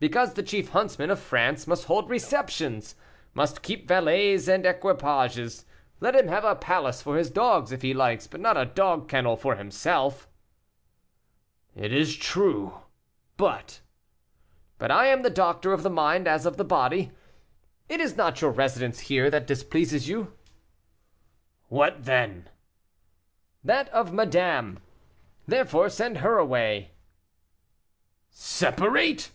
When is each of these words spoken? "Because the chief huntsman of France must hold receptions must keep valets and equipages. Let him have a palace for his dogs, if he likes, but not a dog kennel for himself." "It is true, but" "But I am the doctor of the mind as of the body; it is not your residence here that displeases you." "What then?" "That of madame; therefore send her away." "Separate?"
"Because 0.00 0.34
the 0.34 0.42
chief 0.42 0.70
huntsman 0.70 1.08
of 1.08 1.20
France 1.20 1.68
must 1.68 1.84
hold 1.84 2.10
receptions 2.10 2.96
must 3.32 3.62
keep 3.62 3.86
valets 3.86 4.48
and 4.48 4.66
equipages. 4.66 5.66
Let 6.00 6.16
him 6.16 6.26
have 6.26 6.42
a 6.44 6.56
palace 6.56 7.00
for 7.00 7.16
his 7.16 7.30
dogs, 7.30 7.70
if 7.70 7.82
he 7.82 7.94
likes, 7.94 8.26
but 8.26 8.40
not 8.40 8.56
a 8.56 8.64
dog 8.64 9.08
kennel 9.08 9.36
for 9.36 9.54
himself." 9.54 10.28
"It 11.76 11.92
is 11.92 12.16
true, 12.16 12.80
but" 13.36 13.80
"But 14.80 14.90
I 14.90 15.06
am 15.06 15.22
the 15.22 15.30
doctor 15.30 15.72
of 15.72 15.84
the 15.84 15.88
mind 15.90 16.26
as 16.26 16.44
of 16.44 16.56
the 16.56 16.64
body; 16.64 17.12
it 17.88 18.00
is 18.00 18.16
not 18.16 18.40
your 18.40 18.50
residence 18.50 18.98
here 18.98 19.30
that 19.30 19.46
displeases 19.46 20.08
you." 20.08 20.32
"What 21.68 22.04
then?" 22.04 22.48
"That 23.62 23.88
of 23.90 24.12
madame; 24.12 24.80
therefore 25.46 25.88
send 25.88 26.18
her 26.18 26.36
away." 26.36 26.90
"Separate?" 28.32 29.30